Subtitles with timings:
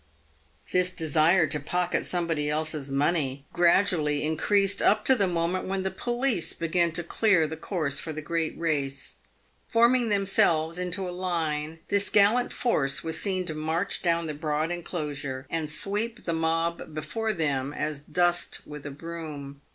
[0.71, 5.83] This desire to pocket somebody else's money gradu ally increased up to the moment when
[5.83, 9.17] the police began to clear the course for the great race.
[9.67, 14.71] Forming themselves into a line, this gallant force was seen to march down the broad
[14.71, 19.61] enclosure and sweep the mob before them as dust with a broom.